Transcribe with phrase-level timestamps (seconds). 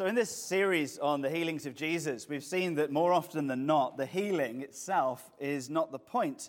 [0.00, 3.66] So, in this series on the healings of Jesus, we've seen that more often than
[3.66, 6.48] not, the healing itself is not the point.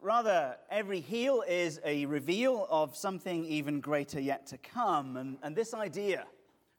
[0.00, 5.18] Rather, every heal is a reveal of something even greater yet to come.
[5.18, 6.24] And, and this idea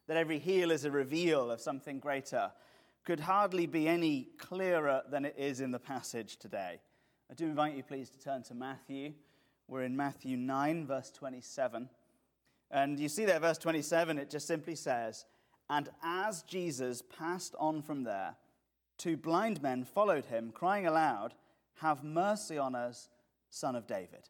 [0.07, 2.51] that every heal is a reveal of something greater
[3.05, 6.79] could hardly be any clearer than it is in the passage today.
[7.29, 9.13] I do invite you, please, to turn to Matthew.
[9.67, 11.87] We're in Matthew 9, verse 27.
[12.71, 15.25] And you see there, verse 27, it just simply says,
[15.71, 18.35] and as Jesus passed on from there,
[18.97, 21.33] two blind men followed him, crying aloud,
[21.75, 23.09] Have mercy on us,
[23.49, 24.27] son of David.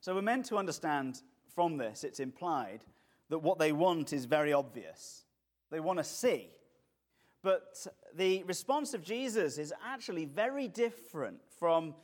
[0.00, 1.22] So we're meant to understand
[1.54, 2.80] from this, it's implied
[3.28, 5.24] that what they want is very obvious.
[5.70, 6.48] They want to see.
[7.44, 11.94] But the response of Jesus is actually very different from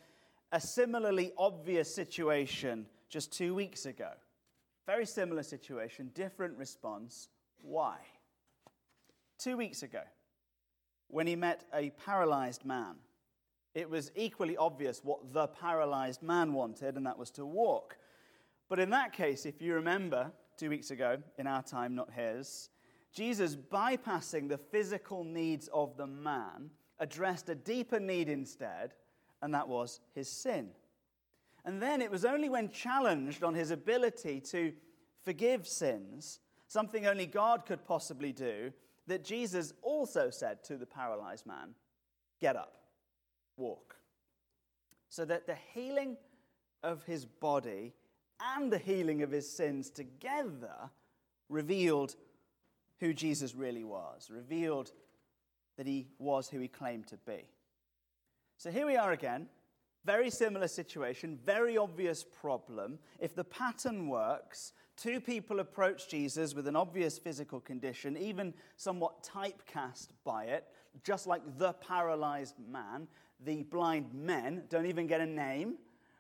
[0.53, 4.11] a similarly obvious situation just two weeks ago.
[4.87, 7.29] Very similar situation, different response.
[7.63, 7.97] Why?
[9.43, 10.03] Two weeks ago,
[11.09, 12.95] when he met a paralyzed man,
[13.75, 17.97] it was equally obvious what the paralyzed man wanted, and that was to walk.
[18.69, 22.71] But in that case, if you remember, two weeks ago, in our time, not his,
[23.13, 28.95] Jesus, bypassing the physical needs of the man, addressed a deeper need instead,
[29.43, 30.69] and that was his sin.
[31.65, 34.73] And then it was only when challenged on his ability to
[35.25, 38.73] forgive sins something only God could possibly do,
[39.07, 41.75] that Jesus also said to the paralyzed man,
[42.41, 42.75] Get up,
[43.57, 43.97] walk.
[45.09, 46.17] So that the healing
[46.83, 47.93] of his body
[48.41, 50.91] and the healing of his sins together
[51.49, 52.17] revealed
[52.99, 54.93] who Jesus really was, revealed
[55.77, 57.49] that he was who he claimed to be.
[58.57, 59.49] So here we are again,
[60.05, 62.99] very similar situation, very obvious problem.
[63.21, 69.25] If the pattern works, Two people approach Jesus with an obvious physical condition, even somewhat
[69.25, 70.69] typecast by it,
[71.03, 73.09] just like the paralyzed man.
[73.45, 75.75] The blind men don't even get a name,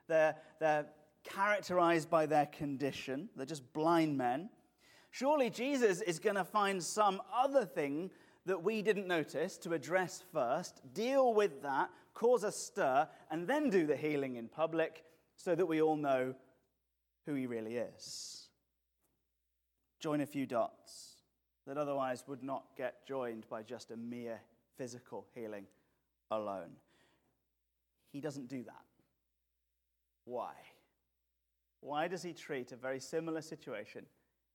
[0.08, 0.86] they're, they're
[1.22, 4.50] characterized by their condition, they're just blind men.
[5.12, 8.10] Surely Jesus is going to find some other thing
[8.46, 13.70] that we didn't notice to address first, deal with that, cause a stir, and then
[13.70, 15.04] do the healing in public
[15.36, 16.34] so that we all know
[17.26, 18.41] who he really is
[20.02, 21.16] join a few dots
[21.66, 24.40] that otherwise would not get joined by just a mere
[24.76, 25.64] physical healing
[26.30, 26.72] alone.
[28.10, 28.84] He doesn't do that.
[30.24, 30.52] Why?
[31.80, 34.04] Why does he treat a very similar situation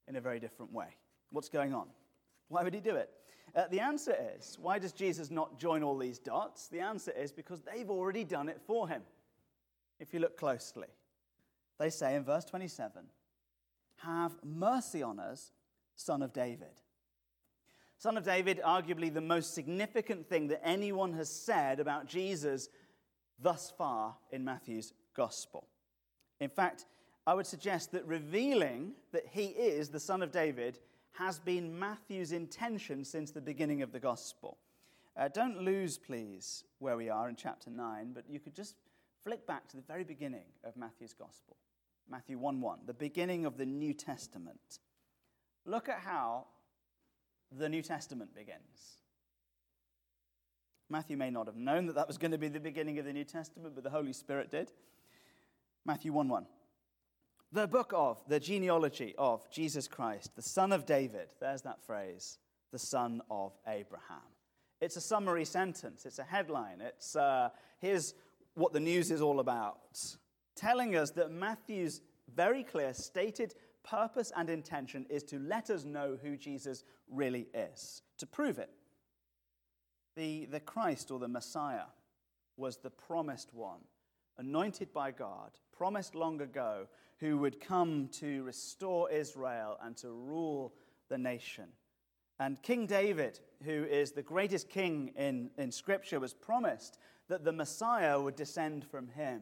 [0.07, 0.87] in a very different way?
[1.31, 1.87] What's going on?
[2.49, 3.09] Why would he do it?
[3.55, 6.67] Uh, the answer is why does Jesus not join all these dots?
[6.67, 9.01] The answer is because they've already done it for him.
[9.99, 10.87] If you look closely,
[11.79, 13.03] they say in verse 27
[13.97, 15.51] have mercy on us,
[15.95, 16.81] son of David.
[17.97, 22.69] Son of David, arguably the most significant thing that anyone has said about Jesus
[23.39, 25.67] thus far in Matthew's gospel.
[26.39, 26.85] In fact,
[27.25, 30.79] I would suggest that revealing that he is the son of David
[31.13, 34.57] has been Matthew's intention since the beginning of the gospel.
[35.17, 38.75] Uh, don't lose, please, where we are in chapter 9, but you could just
[39.23, 41.57] flick back to the very beginning of Matthew's gospel.
[42.09, 44.79] Matthew 1 1, the beginning of the New Testament.
[45.65, 46.45] Look at how
[47.51, 48.97] the New Testament begins.
[50.89, 53.11] Matthew may not have known that that was going to be the beginning of the
[53.11, 54.71] New Testament, but the Holy Spirit did.
[55.85, 56.45] Matthew 1 1.
[57.51, 61.29] The book of the genealogy of Jesus Christ, the son of David.
[61.39, 62.39] There's that phrase,
[62.71, 64.21] the son of Abraham.
[64.79, 66.81] It's a summary sentence, it's a headline.
[66.81, 68.13] It's uh, here's
[68.53, 69.77] what the news is all about
[70.57, 72.01] telling us that Matthew's
[72.35, 73.53] very clear stated
[73.83, 78.69] purpose and intention is to let us know who Jesus really is, to prove it.
[80.15, 81.85] The, the Christ or the Messiah
[82.57, 83.81] was the promised one,
[84.37, 86.87] anointed by God, promised long ago,
[87.19, 90.73] who would come to restore Israel and to rule
[91.09, 91.65] the nation.
[92.39, 96.99] And King David, who is the greatest king in, in Scripture, was promised
[97.29, 99.41] that the Messiah would descend from him.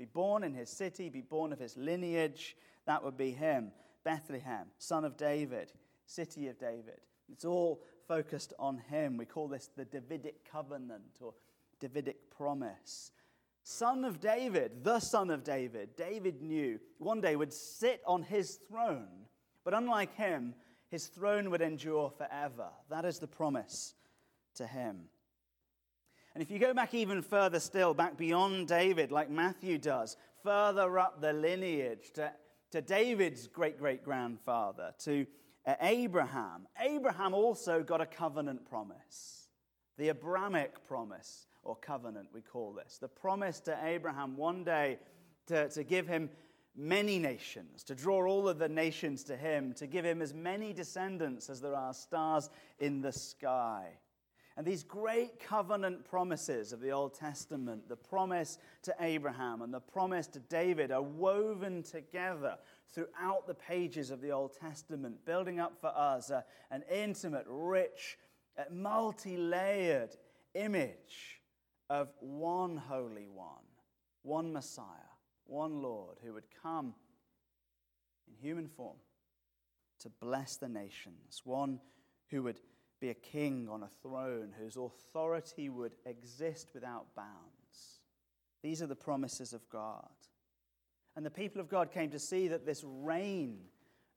[0.00, 2.56] Be born in his city, be born of his lineage.
[2.86, 3.70] That would be him.
[4.02, 5.72] Bethlehem, son of David,
[6.06, 7.02] city of David.
[7.30, 9.18] It's all focused on him.
[9.18, 11.34] We call this the Davidic covenant or
[11.80, 13.12] Davidic promise.
[13.62, 18.58] Son of David, the son of David, David knew one day would sit on his
[18.70, 19.26] throne,
[19.64, 20.54] but unlike him,
[20.90, 22.70] his throne would endure forever.
[22.88, 23.92] That is the promise
[24.54, 25.10] to him.
[26.34, 30.98] And if you go back even further still, back beyond David, like Matthew does, further
[30.98, 32.32] up the lineage to,
[32.70, 35.26] to David's great great grandfather, to
[35.66, 36.66] uh, Abraham.
[36.80, 39.48] Abraham also got a covenant promise,
[39.98, 42.98] the Abrahamic promise or covenant, we call this.
[42.98, 44.98] The promise to Abraham one day
[45.46, 46.30] to, to give him
[46.76, 50.72] many nations, to draw all of the nations to him, to give him as many
[50.72, 52.48] descendants as there are stars
[52.78, 53.88] in the sky.
[54.60, 59.80] And these great covenant promises of the Old Testament, the promise to Abraham and the
[59.80, 62.58] promise to David, are woven together
[62.92, 68.18] throughout the pages of the Old Testament, building up for us a, an intimate, rich,
[68.58, 70.14] uh, multi layered
[70.52, 71.40] image
[71.88, 73.64] of one Holy One,
[74.20, 74.84] one Messiah,
[75.46, 76.92] one Lord who would come
[78.28, 78.98] in human form
[80.00, 81.80] to bless the nations, one
[82.28, 82.60] who would
[83.00, 88.00] be a king on a throne, whose authority would exist without bounds.
[88.62, 90.08] These are the promises of God.
[91.16, 93.58] And the people of God came to see that this reign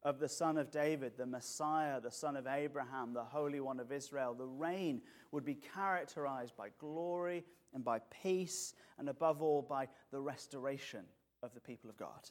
[0.04, 3.92] of the Son of David, the Messiah, the Son of Abraham, the Holy One of
[3.92, 5.02] Israel, the reign
[5.32, 11.06] would be characterized by glory and by peace, and above all, by the restoration
[11.42, 12.30] of the people of God.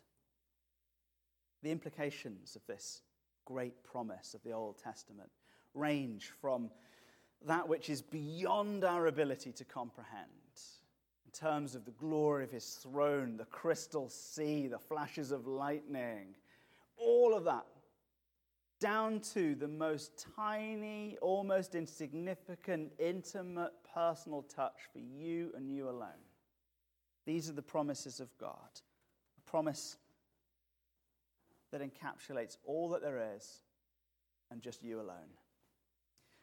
[1.63, 3.03] The implications of this
[3.45, 5.31] great promise of the Old Testament
[5.75, 6.71] range from
[7.47, 10.29] that which is beyond our ability to comprehend
[11.25, 16.35] in terms of the glory of his throne, the crystal sea, the flashes of lightning,
[16.97, 17.67] all of that,
[18.81, 26.09] down to the most tiny, almost insignificant, intimate, personal touch for you and you alone.
[27.25, 28.81] These are the promises of God.
[29.39, 29.97] A promise
[31.71, 33.63] that encapsulates all that there is
[34.51, 35.31] and just you alone.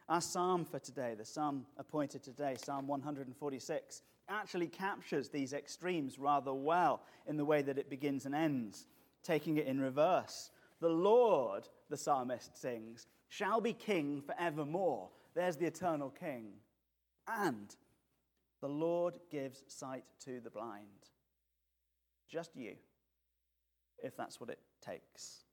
[0.10, 6.52] Our psalm for today, the psalm appointed today, Psalm 146, actually captures these extremes rather
[6.52, 8.88] well in the way that it begins and ends,
[9.22, 10.50] taking it in reverse.
[10.82, 15.10] The Lord, the psalmist sings, shall be king forevermore.
[15.36, 16.54] There's the eternal king.
[17.28, 17.76] And
[18.62, 20.88] the Lord gives sight to the blind.
[22.28, 22.74] Just you,
[24.04, 25.44] if that's what it takes.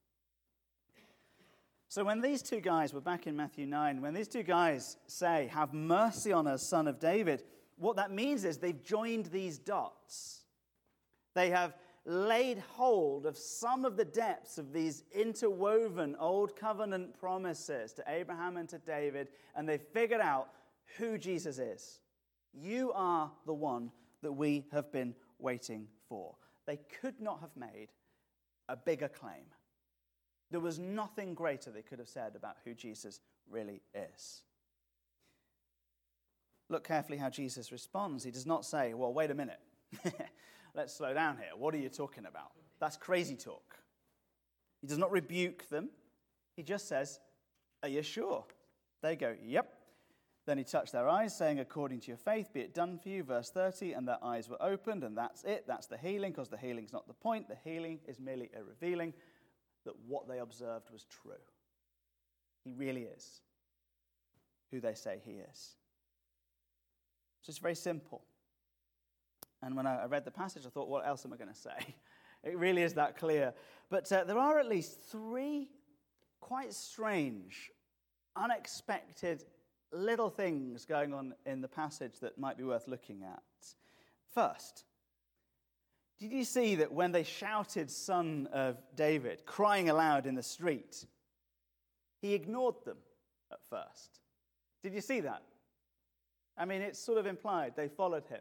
[1.89, 5.49] So, when these two guys were back in Matthew 9, when these two guys say,
[5.53, 7.45] Have mercy on us, son of David,
[7.77, 10.41] what that means is they've joined these dots.
[11.35, 11.75] They have
[12.07, 18.57] laid hold of some of the depths of these interwoven old covenant promises to Abraham
[18.57, 20.49] and to David, and they've figured out
[20.97, 22.01] who Jesus is.
[22.55, 23.91] You are the one
[24.23, 26.35] that we have been waiting for.
[26.67, 27.89] They could not have made
[28.69, 29.45] a bigger claim.
[30.51, 33.21] There was nothing greater they could have said about who Jesus
[33.51, 34.43] really is.
[36.69, 38.25] Look carefully how Jesus responds.
[38.25, 39.61] He does not say, Well, wait a minute.
[40.75, 41.57] Let's slow down here.
[41.57, 42.51] What are you talking about?
[42.81, 43.77] That's crazy talk.
[44.81, 45.91] He does not rebuke them.
[46.57, 47.21] He just says,
[47.83, 48.45] Are you sure?
[49.03, 49.73] They go, Yep.
[50.47, 53.25] Then he touched their eyes, saying, According to your faith, be it done for you.
[53.25, 55.65] Verse 30, and their eyes were opened, and that's it.
[55.67, 57.49] That's the healing, because the healing's not the point.
[57.49, 59.13] The healing is merely a revealing
[59.87, 61.33] that what they observed was true.
[62.65, 63.41] He really is
[64.71, 65.77] who they say he is.
[67.43, 68.25] So it's very simple.
[69.63, 71.95] And when I read the passage, I thought, what else am I going to say?
[72.45, 73.55] It really is that clear.
[73.91, 75.69] But uh, there are at least three
[76.39, 77.73] quite strange,
[78.37, 79.43] unexpected
[79.93, 83.43] little things going on in the passage that might be worth looking at.
[84.33, 84.85] First,
[86.19, 91.05] did you see that when they shouted, Son of David, crying aloud in the street,
[92.23, 92.97] he ignored them
[93.53, 94.21] at first?
[94.83, 95.43] Did you see that?
[96.57, 98.41] I mean, it's sort of implied they followed him,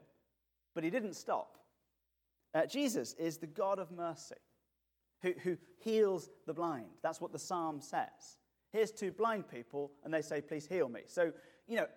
[0.73, 1.57] but he didn't stop.
[2.53, 4.35] Uh, Jesus is the God of mercy
[5.21, 6.87] who, who heals the blind.
[7.03, 8.37] That's what the psalm says.
[8.71, 11.01] Here's two blind people, and they say, Please heal me.
[11.07, 11.33] So,
[11.67, 11.87] you know,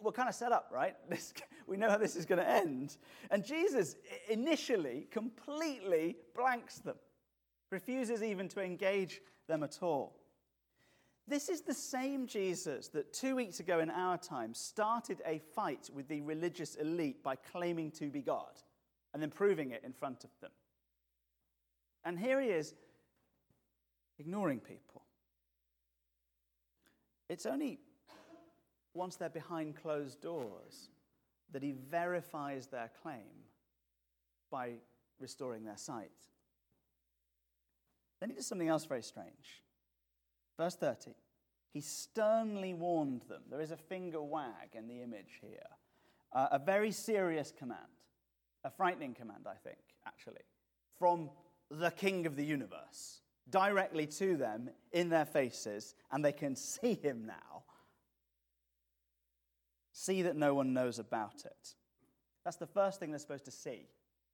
[0.00, 0.94] we're kind of set up, right?
[1.10, 1.32] This,
[1.68, 2.96] we know how this is going to end.
[3.30, 3.96] And Jesus
[4.28, 6.96] initially completely blanks them,
[7.70, 10.16] refuses even to engage them at all.
[11.26, 15.90] This is the same Jesus that two weeks ago in our time started a fight
[15.92, 18.62] with the religious elite by claiming to be God
[19.12, 20.50] and then proving it in front of them.
[22.04, 22.74] And here he is
[24.18, 25.02] ignoring people.
[27.28, 27.78] It's only
[28.94, 30.88] once they're behind closed doors
[31.52, 33.44] that he verifies their claim
[34.50, 34.74] by
[35.18, 36.10] restoring their sight.
[38.20, 39.62] Then he does something else very strange.
[40.56, 41.12] Verse 30.
[41.72, 43.42] He sternly warned them.
[43.50, 45.60] There is a finger wag in the image here.
[46.32, 47.80] Uh, a very serious command,
[48.64, 50.42] a frightening command, I think, actually,
[50.98, 51.30] from
[51.70, 56.94] the king of the universe, directly to them in their faces, and they can see
[56.94, 57.57] him now.
[59.98, 61.74] See that no one knows about it.
[62.44, 63.88] That's the first thing they're supposed to see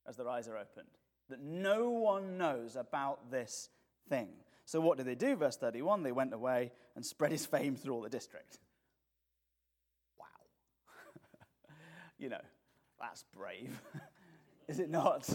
[0.07, 0.91] as their eyes are opened.
[1.31, 3.71] That no one knows about this
[4.11, 4.29] thing.
[4.67, 5.37] So, what did they do?
[5.37, 8.59] Verse 31 they went away and spread his fame through all the district.
[10.19, 10.27] Wow.
[12.19, 12.45] you know,
[13.01, 13.81] that's brave.
[14.69, 15.27] Is it not?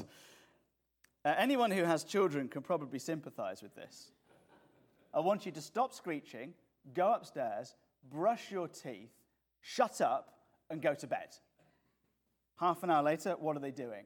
[1.26, 4.12] Uh, anyone who has children can probably sympathize with this.
[5.12, 6.54] I want you to stop screeching,
[6.94, 7.76] go upstairs,
[8.12, 9.19] brush your teeth,
[9.62, 10.40] shut up,
[10.70, 11.36] and go to bed.
[12.60, 14.06] Half an hour later, what are they doing?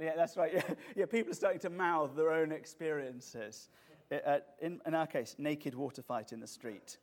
[0.00, 0.52] Yeah, that's right.
[0.54, 3.68] Yeah, yeah people are starting to mouth their own experiences.
[4.10, 6.98] Uh, in, in our case, naked water fight in the street.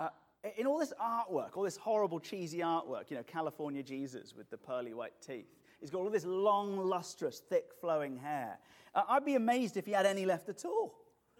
[0.00, 0.08] Uh,
[0.56, 4.56] in all this artwork, all this horrible, cheesy artwork, you know, California Jesus with the
[4.56, 8.58] pearly white teeth, he's got all this long, lustrous, thick, flowing hair.
[8.94, 10.94] Uh, I'd be amazed if he had any left at all,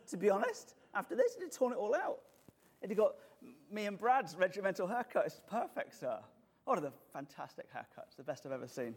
[0.09, 0.75] to be honest.
[0.95, 2.21] After this, he'd torn it all out.
[2.87, 3.17] He'd got
[3.71, 5.27] me and Brad's regimental haircut.
[5.27, 6.19] is perfect, sir.
[6.65, 8.95] What are the fantastic haircuts, the best I've ever seen.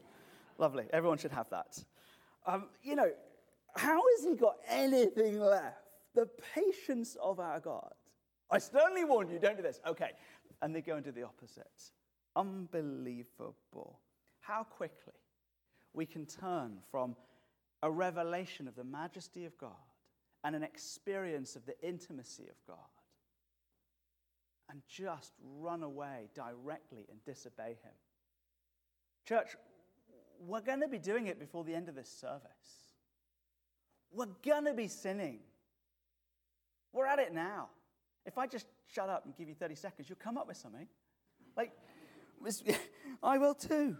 [0.58, 0.86] Lovely.
[0.92, 1.84] Everyone should have that.
[2.46, 3.12] Um, you know,
[3.76, 5.78] how has he got anything left?
[6.16, 7.94] The patience of our God.
[8.52, 9.80] I sternly warn you, don't do this.
[9.86, 10.12] Okay.
[10.62, 11.92] And they go and do the opposite.
[12.36, 14.00] Unbelievable.
[14.42, 15.14] How quickly
[15.94, 17.16] we can turn from
[17.84, 19.72] a revelation of the majesty of God
[20.44, 22.78] and an experience of the intimacy of God
[24.70, 27.94] and just run away directly and disobey Him.
[29.28, 29.56] Church,
[30.40, 32.42] we're going to be doing it before the end of this service.
[34.12, 35.40] We're going to be sinning.
[36.94, 37.70] We're at it now.
[38.26, 40.88] If I just shut up and give you 30 seconds, you'll come up with something.
[41.56, 41.72] Like,
[43.24, 43.98] I will too.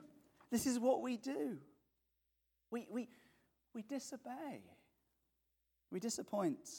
[0.52, 1.58] This is what we do.
[2.72, 3.08] We, we,
[3.74, 4.64] we disobey,
[5.92, 6.70] we disappoint.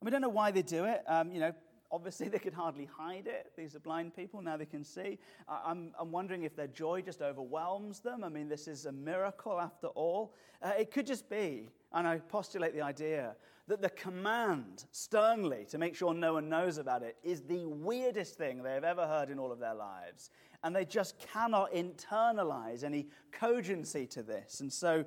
[0.00, 1.02] And we don't know why they do it.
[1.06, 1.52] Um, you know,
[1.94, 3.52] Obviously, they could hardly hide it.
[3.56, 4.42] These are blind people.
[4.42, 5.18] Now they can see.
[5.48, 8.24] I'm, I'm wondering if their joy just overwhelms them.
[8.24, 10.34] I mean, this is a miracle after all.
[10.60, 13.36] Uh, it could just be, and I postulate the idea,
[13.68, 18.34] that the command sternly to make sure no one knows about it is the weirdest
[18.36, 20.30] thing they've ever heard in all of their lives.
[20.62, 24.60] And they just cannot internalize any cogency to this.
[24.60, 25.04] And so,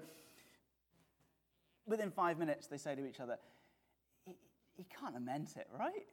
[1.86, 3.38] within five minutes, they say to each other,
[4.26, 4.36] he,
[4.76, 6.08] he can't have meant it, right?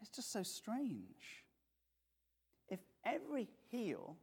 [0.00, 1.44] It's just so strange.
[2.68, 4.16] If every heal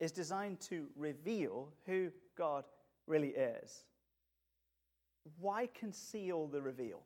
[0.00, 2.64] is designed to reveal who God
[3.06, 3.84] really is,
[5.40, 7.02] why conceal the reveal?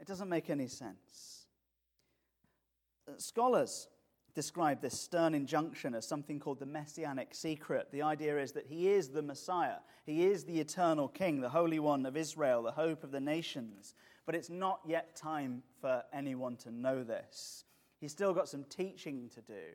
[0.00, 1.46] It doesn't make any sense.
[3.16, 3.88] Scholars
[4.34, 7.88] describe this stern injunction as something called the messianic secret.
[7.90, 11.78] The idea is that he is the Messiah, he is the eternal King, the Holy
[11.78, 13.94] One of Israel, the hope of the nations
[14.30, 17.64] but it's not yet time for anyone to know this.
[18.00, 19.74] He's still got some teaching to do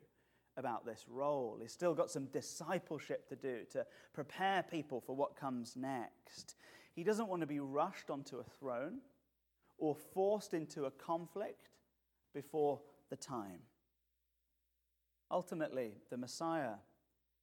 [0.56, 1.58] about this role.
[1.60, 3.84] He's still got some discipleship to do to
[4.14, 6.54] prepare people for what comes next.
[6.94, 9.00] He doesn't want to be rushed onto a throne
[9.76, 11.68] or forced into a conflict
[12.32, 13.60] before the time.
[15.30, 16.76] Ultimately, the Messiah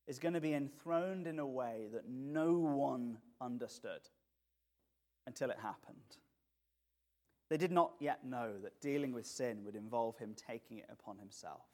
[0.07, 4.01] is going to be enthroned in a way that no one understood
[5.27, 6.17] until it happened.
[7.53, 11.19] They did not yet know that dealing with sin would involve him taking it upon
[11.19, 11.67] himself.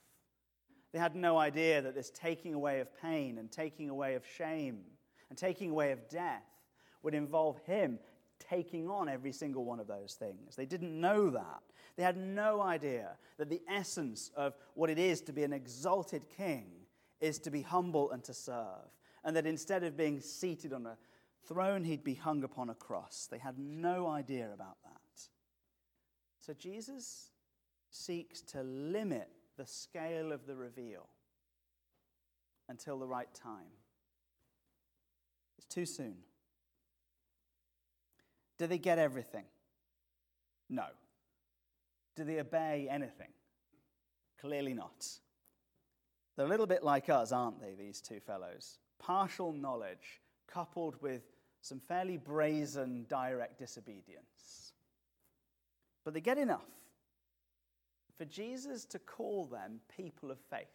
[0.92, 4.82] They had no idea that this taking away of pain and taking away of shame
[5.30, 6.44] and taking away of death
[7.02, 7.98] would involve him
[8.38, 10.54] taking on every single one of those things.
[10.54, 11.62] They didn't know that.
[11.96, 16.26] They had no idea that the essence of what it is to be an exalted
[16.36, 16.66] king
[17.22, 18.92] is to be humble and to serve,
[19.24, 20.98] and that instead of being seated on a
[21.46, 23.28] throne, he'd be hung upon a cross.
[23.30, 24.99] They had no idea about that.
[26.50, 27.30] So Jesus
[27.92, 31.06] seeks to limit the scale of the reveal
[32.68, 33.70] until the right time.
[35.58, 36.16] It's too soon.
[38.58, 39.44] Do they get everything?
[40.68, 40.86] No.
[42.16, 43.30] Do they obey anything?
[44.40, 45.06] Clearly not.
[46.36, 48.80] They're a little bit like us, aren't they, these two fellows?
[48.98, 51.22] Partial knowledge coupled with
[51.60, 54.59] some fairly brazen, direct disobedience.
[56.10, 56.66] But they get enough
[58.18, 60.66] for Jesus to call them people of faith.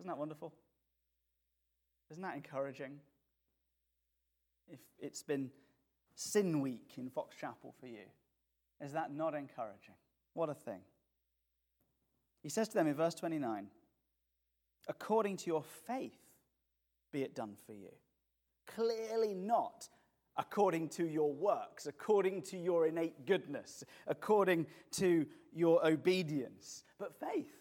[0.00, 0.52] Isn't that wonderful?
[2.10, 2.98] Isn't that encouraging?
[4.66, 5.48] If it's been
[6.16, 8.06] sin week in Fox Chapel for you,
[8.84, 9.94] is that not encouraging?
[10.32, 10.80] What a thing.
[12.42, 13.68] He says to them in verse 29
[14.88, 16.18] according to your faith,
[17.12, 17.92] be it done for you.
[18.66, 19.88] Clearly not
[20.36, 27.52] according to your works, according to your innate goodness, according to your obedience, but faith.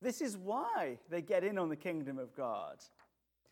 [0.00, 2.76] This is why they get in on the kingdom of God.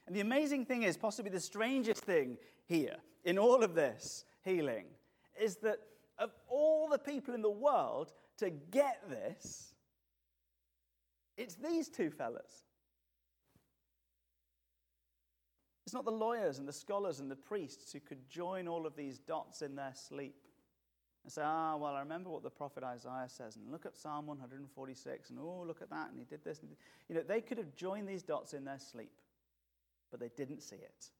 [0.06, 4.84] And the amazing thing is, possibly the strangest thing here in all of this healing,
[5.40, 5.78] is that
[6.18, 9.74] of all the people in the world to get this,
[11.36, 12.65] it's these two fellas.
[15.86, 18.96] It's not the lawyers and the scholars and the priests who could join all of
[18.96, 20.34] these dots in their sleep
[21.22, 24.26] and say, ah, well, I remember what the prophet Isaiah says, and look at Psalm
[24.26, 26.60] 146, and oh, look at that, and he did this.
[26.62, 26.70] And
[27.08, 29.12] you know, they could have joined these dots in their sleep,
[30.10, 31.10] but they didn't see it.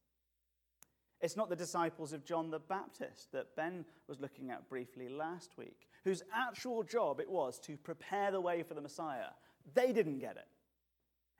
[1.21, 5.57] It's not the disciples of John the Baptist that Ben was looking at briefly last
[5.57, 9.29] week, whose actual job it was to prepare the way for the Messiah.
[9.73, 10.47] They didn't get it.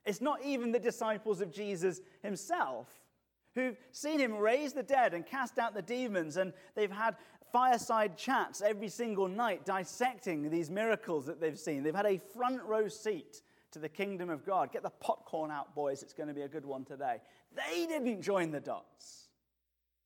[0.05, 2.87] It's not even the disciples of Jesus himself
[3.57, 7.15] who've seen him raise the dead and cast out the demons, and they've had
[7.51, 11.81] fireside chats every single night dissecting these miracles that they've seen.
[11.81, 14.71] They've had a front row seat to the kingdom of God.
[14.71, 17.17] Get the popcorn out, boys, it's going to be a good one today.
[17.55, 19.29] They didn't join the dots.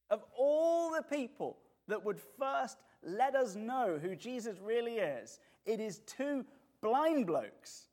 [0.09, 5.79] Of all the people that would first let us know who Jesus really is, it
[5.79, 6.45] is two
[6.81, 7.87] blind blokes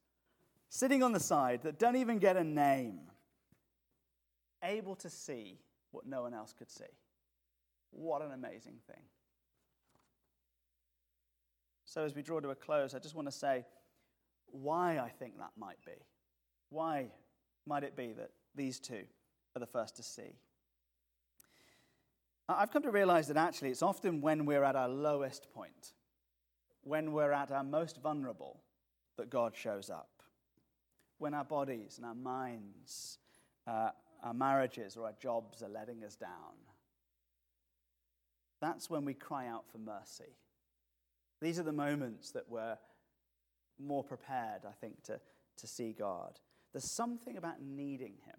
[0.68, 3.00] sitting on the side that don't even get a name
[4.68, 5.58] able to see
[5.90, 6.84] what no one else could see.
[7.90, 9.02] What an amazing thing.
[11.84, 13.64] So, as we draw to a close, I just want to say
[14.46, 15.92] why I think that might be.
[16.68, 17.10] Why
[17.66, 19.04] might it be that these two
[19.56, 20.36] are the first to see?
[22.48, 25.92] I've come to realize that actually it's often when we're at our lowest point,
[26.82, 28.60] when we're at our most vulnerable,
[29.16, 30.08] that God shows up.
[31.18, 33.18] When our bodies and our minds
[33.66, 33.90] uh,
[34.22, 36.56] our marriages or our jobs are letting us down,
[38.60, 40.36] that's when we cry out for mercy.
[41.40, 42.76] These are the moments that we're
[43.78, 45.20] more prepared, I think, to,
[45.58, 46.40] to see God.
[46.72, 48.38] There's something about needing Him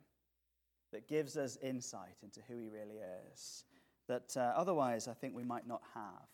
[0.92, 2.98] that gives us insight into who He really
[3.32, 3.64] is
[4.10, 6.28] that uh, otherwise I think we might not have.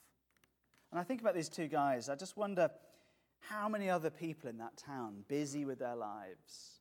[0.92, 2.70] And I think about these two guys, I just wonder
[3.42, 6.80] how many other people in that town, busy with their lives,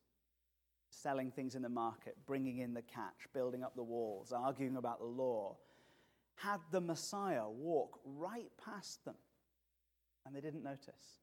[1.04, 4.98] selling things in the market, bringing in the catch, building up the walls, arguing about
[4.98, 5.54] the law,
[6.36, 9.14] had the Messiah walk right past them
[10.24, 11.20] and they didn't notice.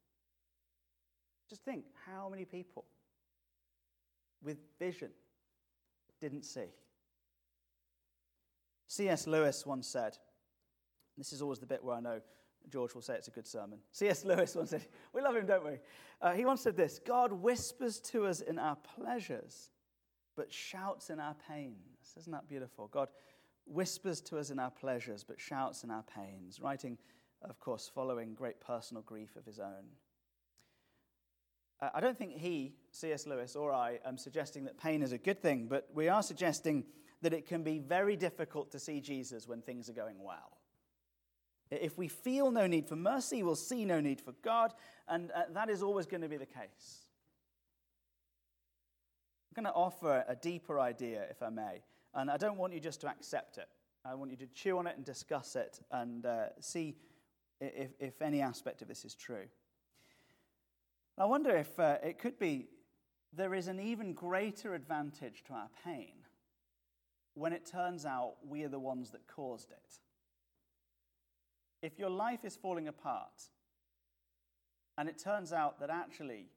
[1.50, 2.86] Just think how many people
[4.44, 5.10] with vision
[6.22, 6.70] didn't see.
[8.86, 9.26] C.S.
[9.26, 10.16] Lewis once said,
[11.18, 12.22] this is always the bit where I know
[12.70, 13.80] George will say it's a good sermon.
[13.92, 14.26] C.S.
[14.26, 15.80] Lewis once said, We love him, don't we?
[16.22, 19.72] Uh, he once said this God whispers to us in our pleasures,
[20.36, 22.16] but shouts in our pains.
[22.18, 22.88] Isn't that beautiful?
[22.88, 23.10] God
[23.66, 26.60] whispers to us in our pleasures, but shouts in our pains.
[26.60, 26.98] Writing,
[27.44, 29.86] of course, following great personal grief of his own.
[31.82, 33.26] Uh, I don't think he, C.S.
[33.26, 36.84] Lewis, or I am suggesting that pain is a good thing, but we are suggesting
[37.22, 40.61] that it can be very difficult to see Jesus when things are going well.
[41.72, 44.74] If we feel no need for mercy, we'll see no need for God,
[45.08, 47.06] and uh, that is always going to be the case.
[49.50, 51.82] I'm going to offer a deeper idea, if I may,
[52.14, 53.70] and I don't want you just to accept it.
[54.04, 56.96] I want you to chew on it and discuss it and uh, see
[57.62, 59.46] if, if any aspect of this is true.
[61.18, 62.68] I wonder if uh, it could be
[63.34, 66.14] there is an even greater advantage to our pain
[67.34, 70.00] when it turns out we are the ones that caused it.
[71.82, 73.50] If your life is falling apart
[74.98, 76.48] and it turns out that actually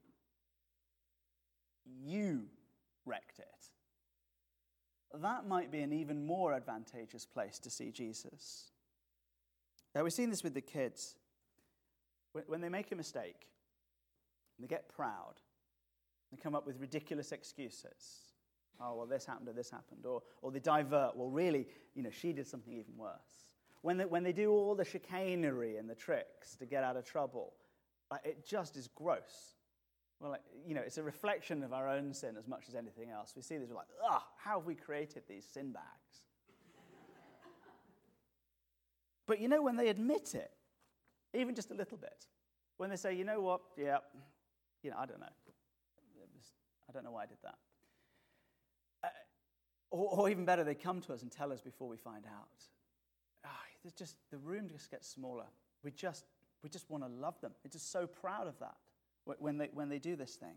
[2.03, 2.43] you
[3.05, 8.71] wrecked it, that might be an even more advantageous place to see Jesus.
[9.95, 11.15] Now, we've seen this with the kids.
[12.47, 13.47] When they make a mistake,
[14.59, 15.35] they get proud,
[16.31, 18.33] they come up with ridiculous excuses.
[18.79, 20.05] Oh, well, this happened or this happened.
[20.05, 21.15] Or, or they divert.
[21.15, 23.54] Well, really, you know, she did something even worse
[23.85, 27.05] when they, when they do all the chicanery and the tricks to get out of
[27.05, 27.53] trouble,
[28.23, 29.53] it just is gross.
[30.19, 33.11] Well, like, you know, it's a reflection of our own sin as much as anything
[33.11, 33.33] else.
[33.35, 35.85] We see this, we're like, ugh, how have we created these sin bags?
[39.27, 40.49] but you know, when they admit it,
[41.35, 42.25] even just a little bit,
[42.77, 43.97] when they say, you know what, yeah,
[44.81, 45.29] you know, I don't know.
[46.33, 46.53] Was,
[46.89, 47.57] I don't know why I did that.
[49.03, 49.07] Uh,
[49.91, 52.49] or, or even better, they come to us and tell us before we find out
[53.85, 55.45] there's just the room just gets smaller.
[55.83, 56.25] We just
[56.63, 57.51] we just want to love them.
[57.63, 58.73] We're just so proud of that
[59.39, 60.55] when they when they do this thing.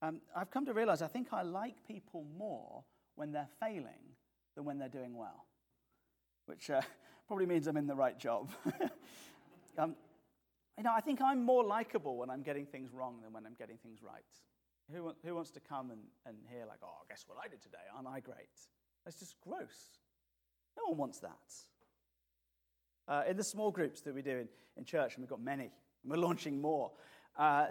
[0.00, 2.82] Um, I've come to realize I think I like people more
[3.16, 4.16] when they're failing
[4.54, 5.44] than when they're doing well.
[6.46, 6.80] which uh,
[7.26, 8.50] probably means I'm in the right job.
[9.78, 9.94] um,
[10.78, 13.54] you know, I think I'm more likable when I'm getting things wrong than when I'm
[13.58, 14.24] getting things right.
[14.92, 17.78] Who, who wants to come and, and hear, like, oh, guess what I did today?
[17.94, 18.48] Aren't I great?
[19.04, 19.98] That's just gross.
[20.76, 21.52] No one wants that.
[23.06, 25.64] Uh, in the small groups that we do in, in church, and we've got many,
[26.02, 26.90] and we're launching more,
[27.36, 27.66] uh,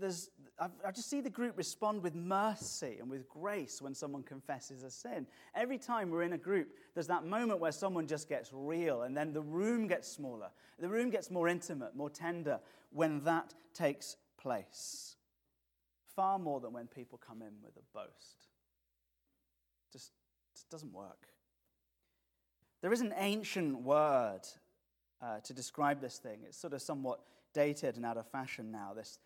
[0.00, 4.82] there's, I just see the group respond with mercy and with grace when someone confesses
[4.82, 5.26] a sin.
[5.54, 9.16] Every time we're in a group, there's that moment where someone just gets real, and
[9.16, 10.48] then the room gets smaller.
[10.80, 12.58] The room gets more intimate, more tender
[12.90, 15.16] when that takes place.
[16.16, 18.48] Far more than when people come in with a boast.
[19.92, 20.10] Just,
[20.54, 21.28] just doesn't work.
[22.80, 24.42] There is an ancient word
[25.24, 26.40] uh, to describe this thing.
[26.46, 27.20] It's sort of somewhat
[27.54, 29.18] dated and out of fashion now, this,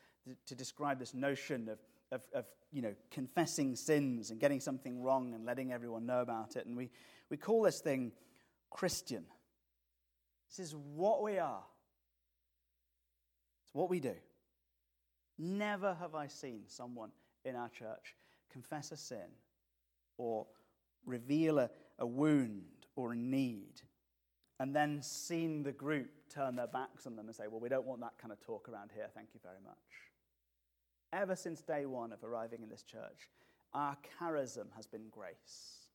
[0.47, 1.79] to describe this notion of,
[2.13, 6.57] of, of, you know, confessing sins and getting something wrong and letting everyone know about
[6.57, 6.67] it.
[6.67, 6.91] And we,
[7.31, 8.13] we call this thing
[8.71, 9.25] Christian.
[10.51, 11.65] This is what we are,
[13.65, 14.15] it's what we do.
[15.39, 17.11] Never have I seen someone
[17.45, 18.15] in our church
[18.51, 19.29] confess a sin
[20.17, 20.47] or
[21.05, 23.83] reveal a, a wound or a need
[24.61, 27.87] and then seen the group turn their backs on them and say, Well, we don't
[27.87, 29.09] want that kind of talk around here.
[29.15, 29.77] Thank you very much.
[31.13, 33.31] Ever since day one of arriving in this church,
[33.73, 35.89] our charism has been grace.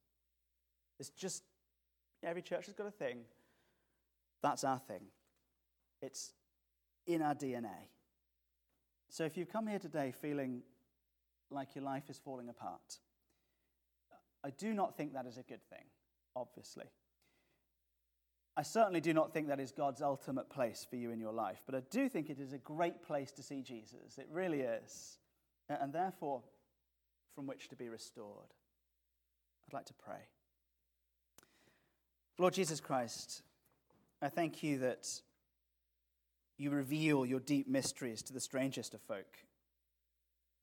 [0.99, 1.43] It's just,
[2.23, 3.19] every church has got a thing.
[4.41, 5.02] That's our thing.
[6.02, 6.34] It's
[7.06, 7.89] in our DNA.
[9.10, 10.62] So if you've come here today feeling
[11.52, 12.99] like your life is falling apart,
[14.43, 15.86] I do not think that is a good thing,
[16.36, 16.86] obviously.
[18.56, 21.62] I certainly do not think that is God's ultimate place for you in your life,
[21.66, 24.18] but I do think it is a great place to see Jesus.
[24.18, 25.18] It really is.
[25.70, 26.44] And therefore,
[27.34, 28.54] from which to be restored.
[29.68, 30.28] I'd like to pray.
[32.38, 33.42] Lord Jesus Christ,
[34.22, 35.08] I thank you that
[36.58, 39.38] you reveal your deep mysteries to the strangest of folk.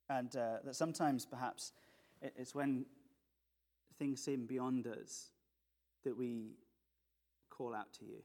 [0.08, 1.72] And uh, that sometimes, perhaps,
[2.22, 2.86] it's when
[3.98, 5.30] things seem beyond us
[6.04, 6.52] that we
[7.60, 8.22] call out to you.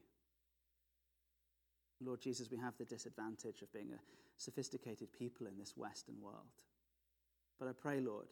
[2.02, 4.00] Lord Jesus, we have the disadvantage of being a
[4.38, 6.64] sophisticated people in this Western world.
[7.58, 8.28] But I pray, Lord,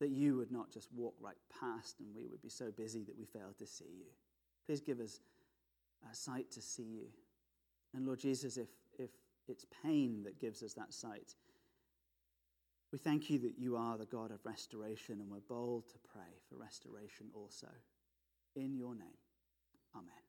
[0.00, 3.16] that you would not just walk right past and we would be so busy that
[3.16, 4.10] we fail to see you.
[4.66, 5.20] Please give us
[6.10, 7.06] a sight to see you.
[7.94, 8.68] And Lord Jesus, if,
[8.98, 9.10] if
[9.46, 11.34] it's pain that gives us that sight,
[12.90, 16.40] we thank you that you are the God of restoration and we're bold to pray
[16.48, 17.68] for restoration also.
[18.56, 19.18] In your name,
[19.96, 20.23] amen.